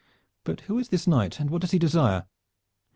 But 0.45 0.61
who 0.61 0.79
is 0.79 0.89
this 0.89 1.05
knight 1.05 1.39
and 1.39 1.51
what 1.51 1.61
does 1.61 1.69
he 1.69 1.77
desire?" 1.77 2.25